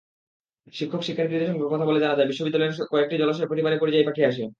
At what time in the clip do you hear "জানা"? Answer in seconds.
1.99-2.17